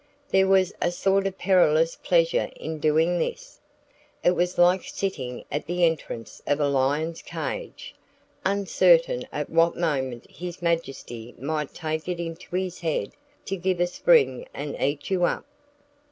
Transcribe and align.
There 0.29 0.47
was 0.47 0.73
a 0.81 0.89
sort 0.89 1.27
of 1.27 1.37
perilous 1.37 1.95
pleasure 1.95 2.49
in 2.55 2.79
doing 2.79 3.19
this. 3.19 3.59
It 4.23 4.31
was 4.31 4.57
like 4.57 4.83
sitting 4.83 5.45
at 5.51 5.67
the 5.67 5.85
entrance 5.85 6.41
of 6.47 6.59
a 6.59 6.67
lion's 6.67 7.21
cage, 7.21 7.93
uncertain 8.43 9.27
at 9.31 9.51
what 9.51 9.77
moment 9.77 10.25
his 10.27 10.59
Majesty 10.59 11.35
might 11.37 11.75
take 11.75 12.07
it 12.07 12.19
into 12.19 12.55
his 12.55 12.79
head 12.79 13.11
to 13.45 13.55
give 13.55 13.79
a 13.79 13.85
spring 13.85 14.47
and 14.55 14.75
eat 14.81 15.11
you 15.11 15.25
up. 15.25 15.45